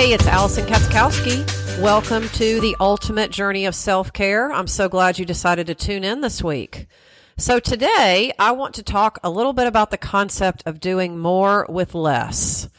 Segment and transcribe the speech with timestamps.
[0.00, 1.78] Hey, it's Allison Katzkowski.
[1.78, 4.50] Welcome to the ultimate journey of self care.
[4.50, 6.86] I'm so glad you decided to tune in this week.
[7.36, 11.66] So, today I want to talk a little bit about the concept of doing more
[11.68, 12.70] with less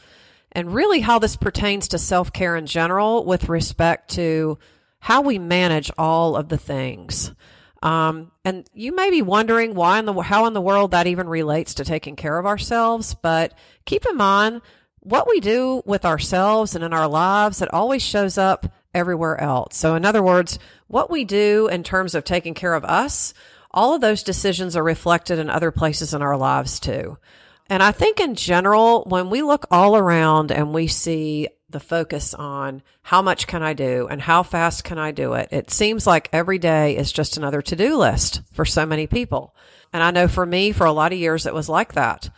[0.50, 4.58] and really how this pertains to self care in general with respect to
[4.98, 7.30] how we manage all of the things.
[7.84, 11.28] Um, and you may be wondering why in the how in the world that even
[11.28, 13.54] relates to taking care of ourselves, but
[13.84, 14.60] keep in mind
[15.02, 19.76] what we do with ourselves and in our lives, it always shows up everywhere else.
[19.76, 23.34] So, in other words, what we do in terms of taking care of us,
[23.70, 27.18] all of those decisions are reflected in other places in our lives too.
[27.68, 32.34] And I think in general, when we look all around and we see the focus
[32.34, 36.06] on how much can I do and how fast can I do it, it seems
[36.06, 39.54] like every day is just another to do list for so many people.
[39.92, 42.30] And I know for me, for a lot of years, it was like that.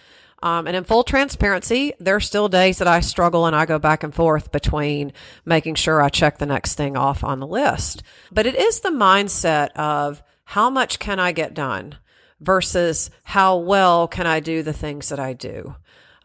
[0.45, 3.79] Um, and in full transparency, there are still days that I struggle and I go
[3.79, 5.15] back and forth between
[5.47, 8.03] making sure I check the next thing off on the list.
[8.31, 11.97] But it is the mindset of how much can I get done
[12.41, 15.77] versus how well can I do the things that I do.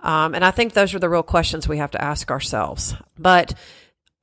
[0.02, 2.96] Um, and I think those are the real questions we have to ask ourselves.
[3.18, 3.54] But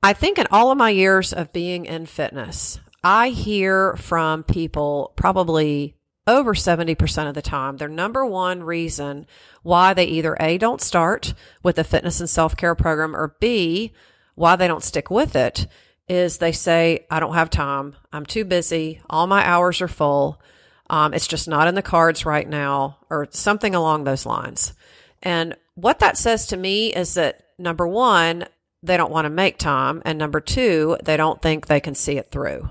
[0.03, 5.13] I think in all of my years of being in fitness, I hear from people
[5.15, 5.96] probably
[6.27, 9.25] over 70% of the time, their number one reason
[9.63, 13.93] why they either A, don't start with a fitness and self care program, or B,
[14.35, 15.67] why they don't stick with it
[16.07, 17.95] is they say, I don't have time.
[18.13, 19.01] I'm too busy.
[19.09, 20.41] All my hours are full.
[20.89, 24.73] Um, it's just not in the cards right now, or something along those lines.
[25.21, 28.45] And what that says to me is that number one,
[28.83, 30.01] they don't want to make time.
[30.05, 32.69] And number two, they don't think they can see it through.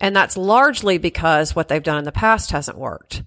[0.00, 3.22] And that's largely because what they've done in the past hasn't worked.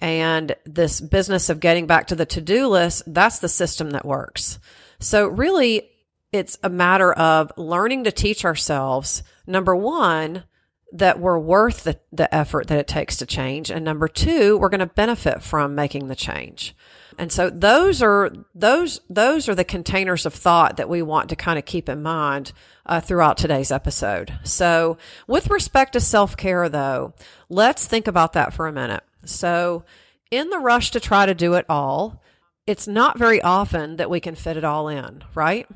[0.00, 4.04] And this business of getting back to the to do list, that's the system that
[4.04, 4.58] works.
[4.98, 5.88] So really,
[6.32, 10.44] it's a matter of learning to teach ourselves, number one,
[10.92, 13.70] that we're worth the, the effort that it takes to change.
[13.70, 16.74] And number two, we're going to benefit from making the change.
[17.18, 21.36] And so those are, those, those are the containers of thought that we want to
[21.36, 22.52] kind of keep in mind
[22.84, 24.32] uh, throughout today's episode.
[24.44, 27.14] So with respect to self care though,
[27.48, 29.02] let's think about that for a minute.
[29.24, 29.84] So
[30.30, 32.22] in the rush to try to do it all,
[32.66, 35.68] it's not very often that we can fit it all in, right?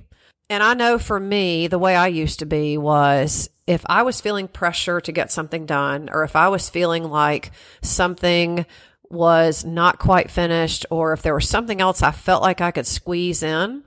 [0.48, 4.20] And I know for me, the way I used to be was if I was
[4.20, 7.52] feeling pressure to get something done, or if I was feeling like
[7.82, 8.66] something
[9.10, 12.86] was not quite finished, or if there was something else I felt like I could
[12.86, 13.82] squeeze in,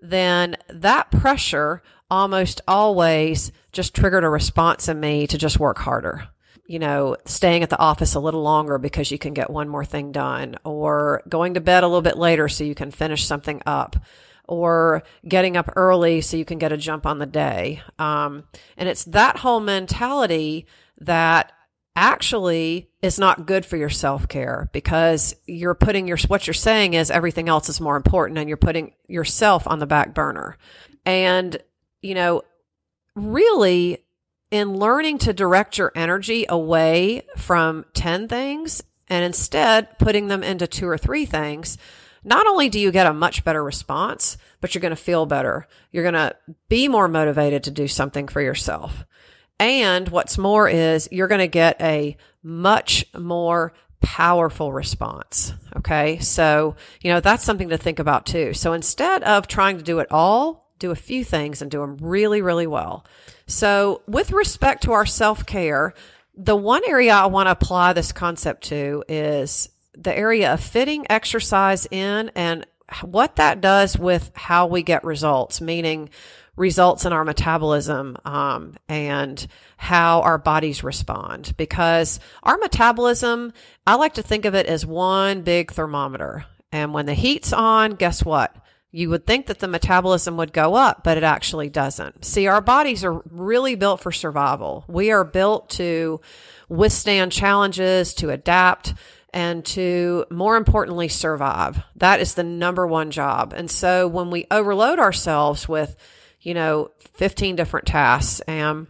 [0.00, 6.28] then that pressure almost always just triggered a response in me to just work harder.
[6.66, 9.86] You know, staying at the office a little longer because you can get one more
[9.86, 13.62] thing done, or going to bed a little bit later so you can finish something
[13.64, 13.96] up,
[14.46, 17.80] or getting up early so you can get a jump on the day.
[17.98, 18.44] Um,
[18.76, 20.66] and it's that whole mentality
[21.00, 21.52] that
[21.98, 27.10] actually is not good for your self-care because you're putting your what you're saying is
[27.10, 30.56] everything else is more important and you're putting yourself on the back burner.
[31.04, 31.56] And
[32.00, 32.42] you know,
[33.16, 34.04] really
[34.52, 40.68] in learning to direct your energy away from 10 things and instead putting them into
[40.68, 41.78] two or three things,
[42.22, 45.66] not only do you get a much better response, but you're going to feel better.
[45.90, 46.36] You're going to
[46.68, 49.04] be more motivated to do something for yourself.
[49.58, 55.52] And what's more is you're going to get a much more powerful response.
[55.76, 56.18] Okay.
[56.20, 58.54] So, you know, that's something to think about too.
[58.54, 61.96] So instead of trying to do it all, do a few things and do them
[62.00, 63.04] really, really well.
[63.46, 65.94] So with respect to our self care,
[66.36, 71.04] the one area I want to apply this concept to is the area of fitting
[71.10, 72.64] exercise in and
[73.02, 76.10] what that does with how we get results, meaning
[76.58, 79.46] results in our metabolism um, and
[79.76, 81.54] how our bodies respond.
[81.56, 83.52] Because our metabolism
[83.86, 86.44] i like to think of it as one big thermometer.
[86.70, 88.54] And when the heat's on guess what?
[88.90, 92.24] You would think that the metabolism would go up but it actually doesn't.
[92.24, 94.84] See our bodies are really built for survival.
[94.88, 96.20] We are built to
[96.68, 98.94] withstand challenges to adapt
[99.32, 101.82] and to more importantly survive.
[101.96, 103.52] That is the number one job.
[103.54, 105.96] And so when we overload ourselves with
[106.40, 108.86] you know, 15 different tasks and,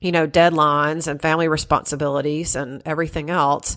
[0.00, 3.76] you know, deadlines and family responsibilities and everything else,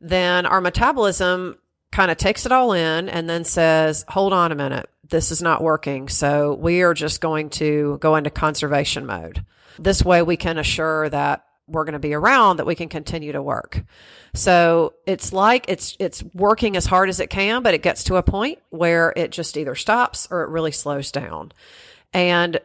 [0.00, 1.58] then our metabolism
[1.92, 5.40] kind of takes it all in and then says, hold on a minute, this is
[5.40, 6.08] not working.
[6.08, 9.44] So we are just going to go into conservation mode.
[9.78, 13.32] This way we can assure that we're going to be around that we can continue
[13.32, 13.82] to work.
[14.34, 18.16] So it's like it's it's working as hard as it can, but it gets to
[18.16, 21.52] a point where it just either stops or it really slows down.
[22.12, 22.60] And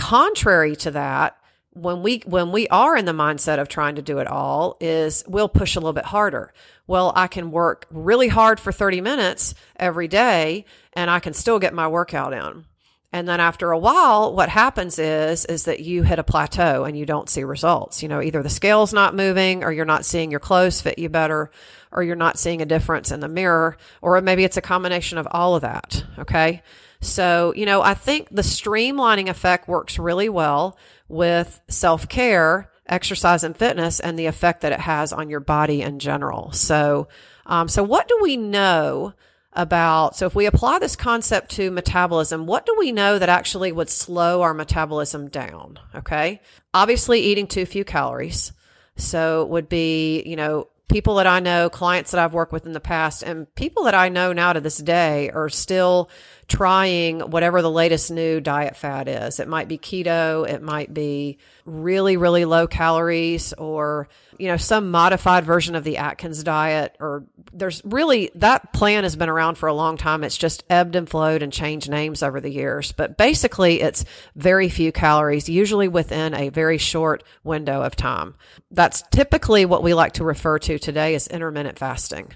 [0.00, 1.36] Contrary to that,
[1.74, 5.22] when we when we are in the mindset of trying to do it all is
[5.28, 6.54] we'll push a little bit harder.
[6.86, 10.64] Well, I can work really hard for 30 minutes every day
[10.94, 12.64] and I can still get my workout in.
[13.12, 16.96] And then after a while, what happens is, is that you hit a plateau and
[16.96, 18.02] you don't see results.
[18.02, 21.10] You know, either the scale's not moving or you're not seeing your clothes fit you
[21.10, 21.50] better
[21.92, 25.28] or you're not seeing a difference in the mirror or maybe it's a combination of
[25.30, 26.04] all of that.
[26.18, 26.62] Okay.
[27.00, 30.76] So, you know, I think the streamlining effect works really well
[31.08, 35.82] with self care, exercise and fitness and the effect that it has on your body
[35.82, 36.52] in general.
[36.52, 37.08] So,
[37.46, 39.14] um, so what do we know
[39.52, 43.72] about, so if we apply this concept to metabolism, what do we know that actually
[43.72, 45.78] would slow our metabolism down?
[45.94, 46.40] Okay.
[46.74, 48.52] Obviously eating too few calories.
[48.96, 52.72] So would be, you know, people that I know, clients that I've worked with in
[52.72, 56.10] the past, and people that I know now to this day are still
[56.50, 59.38] trying whatever the latest new diet fad is.
[59.38, 64.90] It might be keto, it might be really, really low calories, or, you know, some
[64.90, 69.68] modified version of the Atkins diet, or there's really that plan has been around for
[69.68, 70.24] a long time.
[70.24, 72.90] It's just ebbed and flowed and changed names over the years.
[72.90, 74.04] But basically, it's
[74.34, 78.34] very few calories, usually within a very short window of time.
[78.72, 82.32] That's typically what we like to refer to today as intermittent fasting.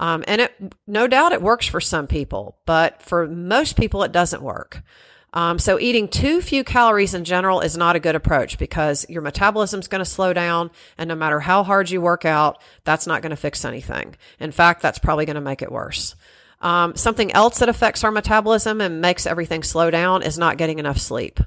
[0.00, 4.12] Um, and it, no doubt it works for some people, but for most people, it
[4.12, 4.82] doesn't work.
[5.34, 9.20] Um, so eating too few calories in general is not a good approach because your
[9.20, 10.70] metabolism is going to slow down.
[10.96, 14.16] And no matter how hard you work out, that's not going to fix anything.
[14.40, 16.16] In fact, that's probably going to make it worse.
[16.62, 20.78] Um, something else that affects our metabolism and makes everything slow down is not getting
[20.78, 21.40] enough sleep.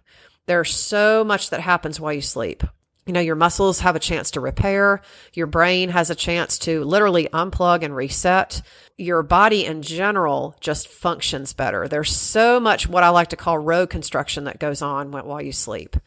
[0.46, 2.64] There's so much that happens while you sleep
[3.06, 5.02] you know, your muscles have a chance to repair.
[5.34, 8.62] Your brain has a chance to literally unplug and reset.
[8.98, 11.88] Your body in general just functions better.
[11.88, 15.52] There's so much what I like to call road construction that goes on while you
[15.52, 15.98] sleep.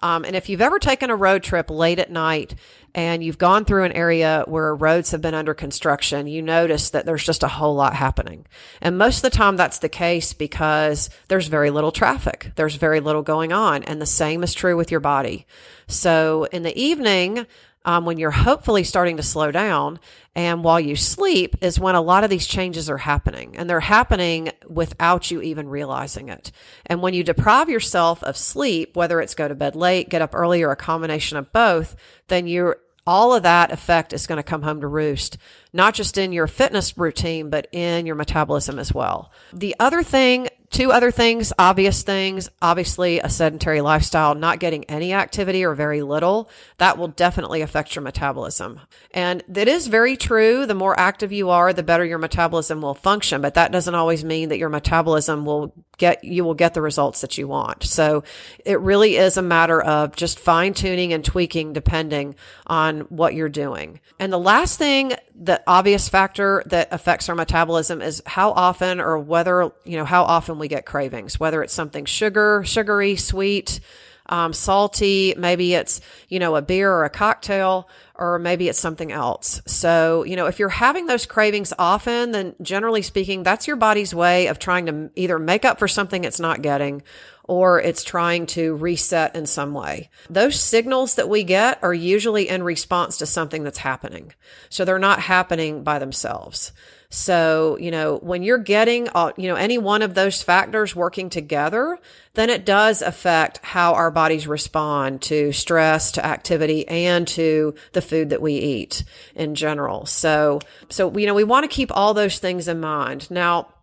[0.00, 2.54] Um, and if you've ever taken a road trip late at night
[2.94, 7.06] and you've gone through an area where roads have been under construction, you notice that
[7.06, 8.46] there's just a whole lot happening.
[8.80, 12.50] And most of the time that's the case because there's very little traffic.
[12.56, 13.82] There's very little going on.
[13.84, 15.46] And the same is true with your body.
[15.86, 17.46] So in the evening,
[17.84, 19.98] um, when you're hopefully starting to slow down
[20.34, 23.80] and while you sleep is when a lot of these changes are happening and they're
[23.80, 26.52] happening without you even realizing it.
[26.86, 30.34] And when you deprive yourself of sleep, whether it's go to bed late, get up
[30.34, 31.96] early or a combination of both,
[32.28, 35.38] then you're all of that effect is going to come home to roost,
[35.72, 39.32] not just in your fitness routine, but in your metabolism as well.
[39.52, 42.48] The other thing two other things, obvious things.
[42.62, 47.94] Obviously, a sedentary lifestyle, not getting any activity or very little, that will definitely affect
[47.94, 48.80] your metabolism.
[49.12, 50.66] And that is very true.
[50.66, 54.24] The more active you are, the better your metabolism will function, but that doesn't always
[54.24, 57.84] mean that your metabolism will get, you will get the results that you want.
[57.84, 58.24] So
[58.64, 62.34] it really is a matter of just fine tuning and tweaking depending
[62.66, 64.00] on what you're doing.
[64.18, 69.18] And the last thing, the obvious factor that affects our metabolism is how often or
[69.18, 73.80] whether, you know, how often we get cravings, whether it's something sugar, sugary, sweet,
[74.30, 79.12] um, salty, maybe it's, you know, a beer or a cocktail, or maybe it's something
[79.12, 79.60] else.
[79.66, 84.14] So, you know, if you're having those cravings often, then generally speaking, that's your body's
[84.14, 87.02] way of trying to either make up for something it's not getting
[87.50, 90.08] or it's trying to reset in some way.
[90.30, 94.32] Those signals that we get are usually in response to something that's happening.
[94.68, 96.70] So they're not happening by themselves.
[97.08, 101.28] So, you know, when you're getting, uh, you know, any one of those factors working
[101.28, 101.98] together,
[102.34, 108.00] then it does affect how our bodies respond to stress, to activity, and to the
[108.00, 109.02] food that we eat
[109.34, 110.06] in general.
[110.06, 113.28] So, so, you know, we want to keep all those things in mind.
[113.28, 113.74] Now,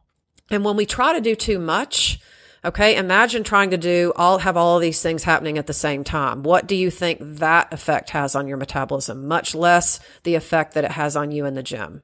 [0.50, 2.22] and when we try to do too much,
[2.66, 2.96] Okay.
[2.96, 6.44] Imagine trying to do all, have all these things happening at the same time.
[6.44, 9.28] What do you think that effect has on your metabolism?
[9.28, 12.04] Much less the effect that it has on you in the gym.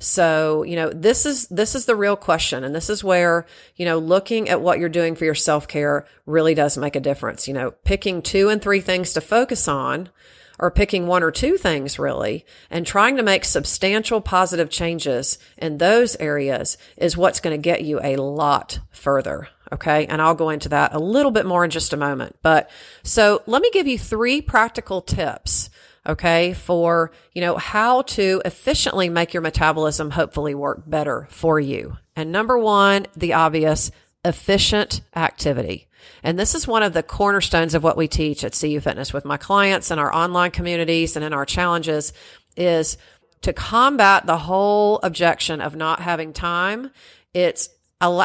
[0.00, 2.64] So, you know, this is, this is the real question.
[2.64, 3.46] And this is where,
[3.76, 7.00] you know, looking at what you're doing for your self care really does make a
[7.00, 7.48] difference.
[7.48, 10.10] You know, picking two and three things to focus on
[10.58, 15.78] or picking one or two things really and trying to make substantial positive changes in
[15.78, 19.48] those areas is what's going to get you a lot further.
[19.72, 20.06] Okay.
[20.06, 22.36] And I'll go into that a little bit more in just a moment.
[22.42, 22.70] But
[23.02, 25.70] so let me give you three practical tips
[26.06, 31.96] okay, for, you know, how to efficiently make your metabolism hopefully work better for you.
[32.14, 33.90] And number one, the obvious,
[34.24, 35.88] efficient activity.
[36.22, 39.24] And this is one of the cornerstones of what we teach at CU Fitness with
[39.24, 42.12] my clients and our online communities and in our challenges
[42.56, 42.98] is
[43.42, 46.90] to combat the whole objection of not having time.
[47.32, 47.68] It's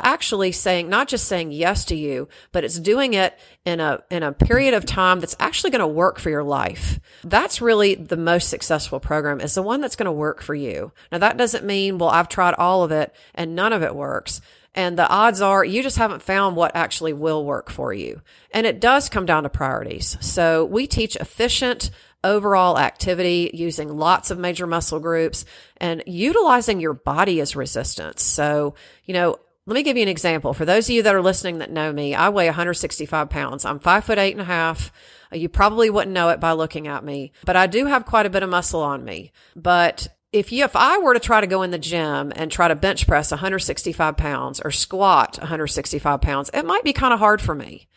[0.04, 4.24] actually saying, not just saying yes to you, but it's doing it in a, in
[4.24, 7.00] a period of time that's actually going to work for your life.
[7.24, 10.92] That's really the most successful program is the one that's going to work for you.
[11.12, 14.42] Now that doesn't mean, well, I've tried all of it and none of it works.
[14.76, 18.22] And the odds are you just haven't found what actually will work for you.
[18.52, 20.18] And it does come down to priorities.
[20.22, 21.90] So we teach efficient,
[22.24, 25.46] overall activity using lots of major muscle groups
[25.78, 28.22] and utilizing your body as resistance.
[28.22, 29.38] So, you know,
[29.70, 30.56] let me give you an example.
[30.56, 33.66] For those of you that are listening that know me, I weigh 165 pounds.
[33.66, 34.92] I'm five foot eight and a half.
[35.32, 38.32] You probably wouldn't know it by looking at me, but I do have quite a
[38.32, 39.32] bit of muscle on me.
[39.56, 42.68] But if you, if I were to try to go in the gym and try
[42.68, 47.40] to bench press 165 pounds or squat 165 pounds, it might be kind of hard
[47.40, 47.88] for me.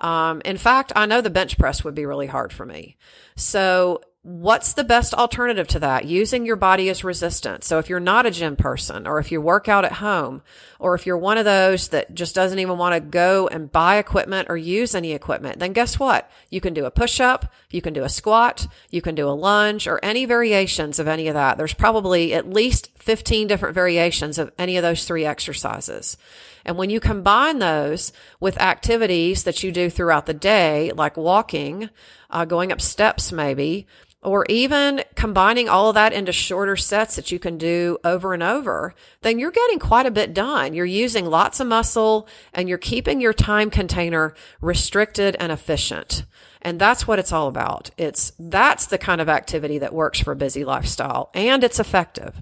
[0.00, 2.96] Um, in fact, I know the bench press would be really hard for me.
[3.36, 6.04] So what's the best alternative to that?
[6.04, 7.66] Using your body as resistance.
[7.66, 10.42] So if you're not a gym person or if you work out at home
[10.78, 13.96] or if you're one of those that just doesn't even want to go and buy
[13.96, 16.30] equipment or use any equipment, then guess what?
[16.50, 19.30] You can do a push up, you can do a squat, you can do a
[19.30, 21.56] lunge or any variations of any of that.
[21.56, 26.16] There's probably at least 15 different variations of any of those three exercises.
[26.64, 31.90] And when you combine those with activities that you do throughout the day, like walking,
[32.30, 33.86] uh, going up steps maybe,
[34.22, 38.42] or even combining all of that into shorter sets that you can do over and
[38.42, 40.74] over, then you're getting quite a bit done.
[40.74, 46.24] You're using lots of muscle and you're keeping your time container restricted and efficient.
[46.62, 47.90] And that's what it's all about.
[47.98, 52.40] It's, that's the kind of activity that works for a busy lifestyle and it's effective.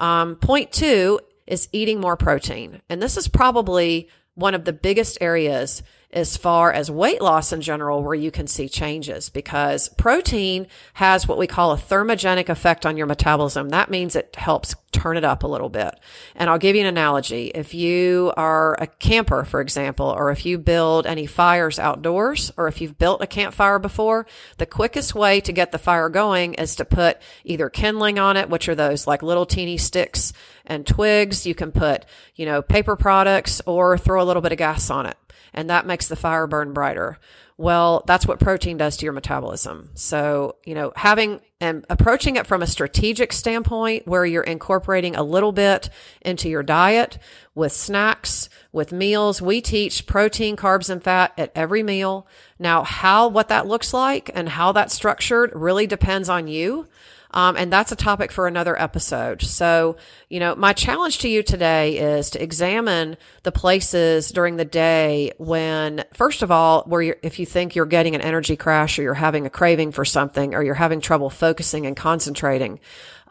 [0.00, 2.82] Um, point two is eating more protein.
[2.88, 7.60] And this is probably one of the biggest areas as far as weight loss in
[7.60, 12.86] general where you can see changes because protein has what we call a thermogenic effect
[12.86, 13.68] on your metabolism.
[13.68, 15.94] That means it helps turn it up a little bit.
[16.34, 17.48] And I'll give you an analogy.
[17.54, 22.68] If you are a camper, for example, or if you build any fires outdoors, or
[22.68, 26.74] if you've built a campfire before, the quickest way to get the fire going is
[26.76, 30.32] to put either kindling on it, which are those like little teeny sticks
[30.64, 31.46] and twigs.
[31.46, 35.04] You can put, you know, paper products or throw a little bit of gas on
[35.04, 35.18] it
[35.52, 37.18] and that makes the fire burn brighter.
[37.56, 39.90] Well, that's what protein does to your metabolism.
[39.94, 45.24] So, you know, having and approaching it from a strategic standpoint where you're incorporating a
[45.24, 45.90] little bit
[46.20, 47.18] into your diet
[47.56, 49.42] with snacks, with meals.
[49.42, 52.28] We teach protein, carbs, and fat at every meal.
[52.60, 56.86] Now, how, what that looks like and how that's structured really depends on you.
[57.32, 59.42] Um, and that's a topic for another episode.
[59.42, 59.96] So,
[60.28, 65.32] you know, my challenge to you today is to examine the places during the day
[65.36, 69.14] when, first of all, where if you think you're getting an energy crash or you're
[69.14, 72.80] having a craving for something or you're having trouble focusing and concentrating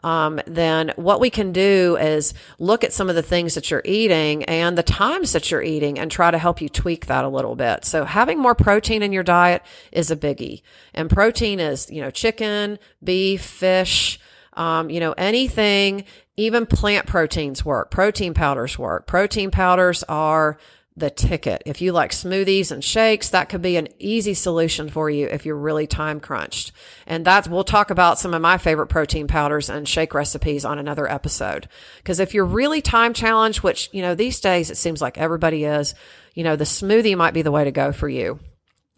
[0.04, 3.82] um, then what we can do is look at some of the things that you're
[3.84, 7.28] eating and the times that you're eating and try to help you tweak that a
[7.28, 7.84] little bit.
[7.84, 9.62] So having more protein in your diet
[9.92, 10.62] is a biggie.
[10.94, 14.20] And protein is, you know, chicken, beef, fish,
[14.54, 16.04] um, you know, anything,
[16.36, 17.90] even plant proteins work.
[17.90, 19.06] Protein powders work.
[19.06, 20.58] Protein powders are
[20.98, 21.62] the ticket.
[21.66, 25.46] If you like smoothies and shakes, that could be an easy solution for you if
[25.46, 26.72] you're really time crunched.
[27.06, 30.78] And that's, we'll talk about some of my favorite protein powders and shake recipes on
[30.78, 31.68] another episode.
[32.04, 35.64] Cause if you're really time challenged, which, you know, these days it seems like everybody
[35.64, 35.94] is,
[36.34, 38.38] you know, the smoothie might be the way to go for you.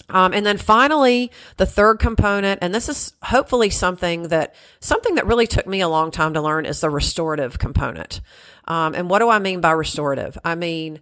[0.08, 5.26] Um, and then finally, the third component, and this is hopefully something that something that
[5.26, 8.20] really took me a long time to learn, is the restorative component.
[8.66, 10.36] Um, and what do I mean by restorative?
[10.44, 11.00] I mean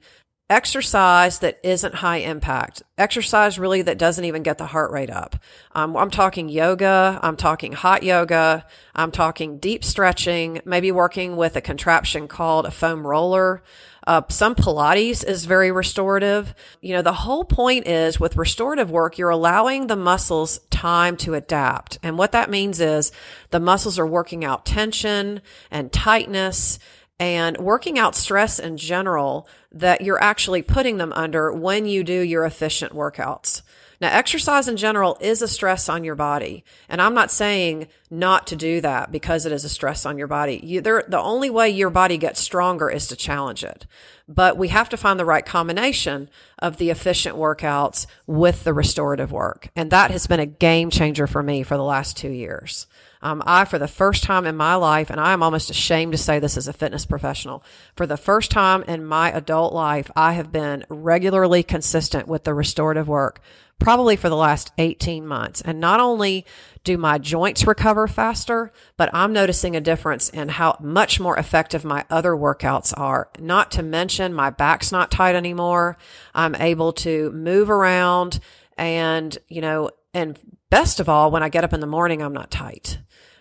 [0.51, 5.37] exercise that isn't high impact, exercise really that doesn't even get the heart rate up.
[5.75, 7.19] Um, I'm talking yoga.
[7.23, 8.65] I'm talking hot yoga.
[8.95, 13.63] I'm talking deep stretching, maybe working with a contraption called a foam roller.
[14.07, 16.55] Uh, some Pilates is very restorative.
[16.81, 21.35] You know, the whole point is with restorative work, you're allowing the muscles time to
[21.35, 21.99] adapt.
[22.03, 23.13] And what that means is
[23.51, 26.79] the muscles are working out tension and tightness
[27.21, 32.21] and working out stress in general that you're actually putting them under when you do
[32.21, 33.63] your efficient workouts.
[34.01, 36.65] Now, exercise in general is a stress on your body.
[36.89, 40.29] And I'm not saying not to do that because it is a stress on your
[40.29, 40.61] body.
[40.63, 43.87] You, the only way your body gets stronger is to challenge it.
[44.29, 49.33] But we have to find the right combination of the efficient workouts with the restorative
[49.33, 49.69] work.
[49.75, 52.87] And that has been a game changer for me for the last two years.
[53.21, 56.19] Um, I, for the first time in my life, and I am almost ashamed to
[56.19, 57.65] say this as a fitness professional,
[57.97, 62.55] for the first time in my adult life, I have been regularly consistent with the
[62.55, 63.41] restorative work
[63.79, 65.61] probably for the last 18 months.
[65.61, 66.45] And not only
[66.85, 71.85] do my joints recover faster, but I'm noticing a difference in how much more effective
[71.85, 73.31] my other workouts are.
[73.39, 75.97] Not to mention my back's not tight anymore.
[76.35, 78.41] I'm able to move around
[78.77, 80.39] and, you know, and
[80.71, 82.99] best of all, when I get up in the morning, I'm not tight.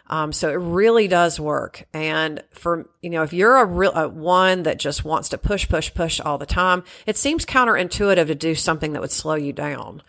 [0.10, 1.86] Um, so it really does work.
[1.94, 5.68] And for, you know, if you're a real, a one that just wants to push,
[5.68, 9.54] push, push all the time, it seems counterintuitive to do something that would slow you
[9.54, 10.02] down.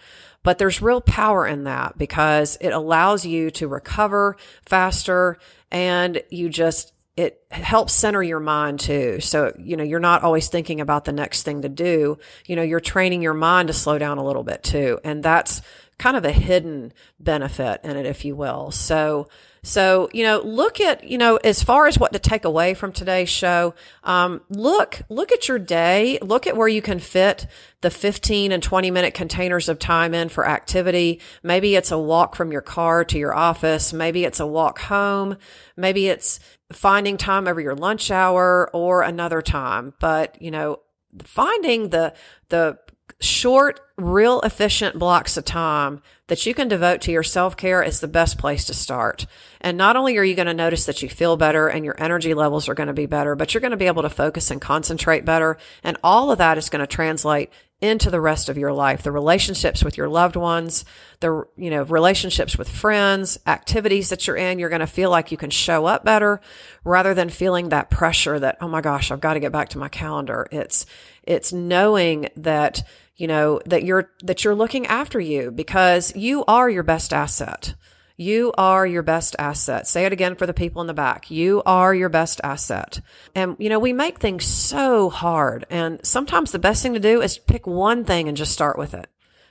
[0.42, 5.36] But there's real power in that because it allows you to recover faster
[5.70, 9.18] and you just, it helps center your mind too.
[9.20, 12.18] So, you know, you're not always thinking about the next thing to do.
[12.46, 15.00] You know, you're training your mind to slow down a little bit too.
[15.02, 15.60] And that's
[15.98, 18.70] kind of a hidden benefit in it, if you will.
[18.70, 19.28] So,
[19.62, 22.92] so, you know, look at, you know, as far as what to take away from
[22.92, 23.74] today's show,
[24.04, 27.46] um, look, look at your day, look at where you can fit
[27.80, 31.20] the 15 and 20 minute containers of time in for activity.
[31.42, 33.92] Maybe it's a walk from your car to your office.
[33.92, 35.36] Maybe it's a walk home.
[35.76, 36.40] Maybe it's
[36.72, 39.94] finding time over your lunch hour or another time.
[40.00, 40.80] But, you know,
[41.22, 42.14] finding the,
[42.48, 42.78] the
[43.20, 48.00] short, real efficient blocks of time that you can devote to your self care is
[48.00, 49.26] the best place to start.
[49.60, 52.32] And not only are you going to notice that you feel better and your energy
[52.34, 54.60] levels are going to be better, but you're going to be able to focus and
[54.60, 55.58] concentrate better.
[55.82, 59.12] And all of that is going to translate into the rest of your life, the
[59.12, 60.84] relationships with your loved ones,
[61.20, 64.58] the, you know, relationships with friends, activities that you're in.
[64.58, 66.40] You're going to feel like you can show up better
[66.84, 69.78] rather than feeling that pressure that, oh my gosh, I've got to get back to
[69.78, 70.48] my calendar.
[70.50, 70.86] It's,
[71.22, 72.82] it's knowing that,
[73.18, 77.74] you know, that you're, that you're looking after you because you are your best asset.
[78.16, 79.86] You are your best asset.
[79.86, 81.30] Say it again for the people in the back.
[81.30, 83.00] You are your best asset.
[83.34, 85.66] And, you know, we make things so hard.
[85.70, 88.94] And sometimes the best thing to do is pick one thing and just start with
[88.94, 89.08] it.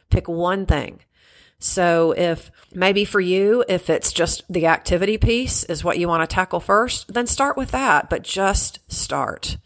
[0.10, 1.00] Pick one thing.
[1.60, 6.30] So if maybe for you, if it's just the activity piece is what you want
[6.30, 9.58] to tackle first, then start with that, but just start.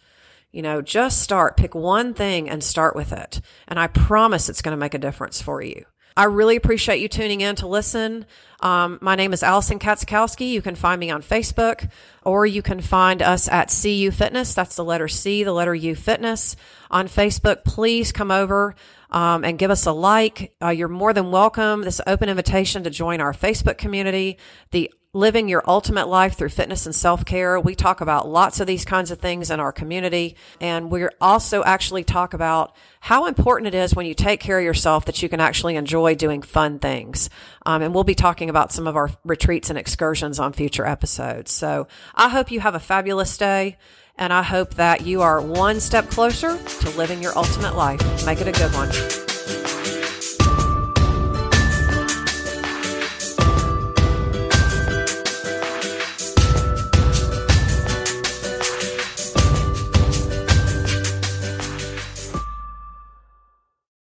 [0.51, 3.41] You know, just start, pick one thing and start with it.
[3.67, 5.85] And I promise it's going to make a difference for you.
[6.17, 8.25] I really appreciate you tuning in to listen.
[8.59, 10.49] Um, my name is Allison Katzikowski.
[10.49, 11.89] You can find me on Facebook
[12.23, 14.53] or you can find us at CU Fitness.
[14.53, 16.57] That's the letter C, the letter U Fitness
[16.89, 17.63] on Facebook.
[17.63, 18.75] Please come over.
[19.09, 20.55] Um, and give us a like.
[20.61, 21.81] Uh, you're more than welcome.
[21.81, 24.37] This open invitation to join our Facebook community,
[24.71, 27.59] the living your ultimate life through fitness and self care.
[27.59, 30.35] We talk about lots of these kinds of things in our community.
[30.59, 34.63] And we're also actually talk about how important it is when you take care of
[34.65, 37.29] yourself that you can actually enjoy doing fun things.
[37.65, 41.51] Um, and we'll be talking about some of our retreats and excursions on future episodes.
[41.51, 43.77] So I hope you have a fabulous day.
[44.17, 48.25] And I hope that you are one step closer to living your ultimate life.
[48.25, 49.30] Make it a good one.